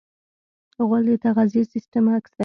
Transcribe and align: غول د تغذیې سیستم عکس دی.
غول 0.87 1.03
د 1.09 1.11
تغذیې 1.25 1.63
سیستم 1.73 2.05
عکس 2.17 2.31
دی. 2.35 2.39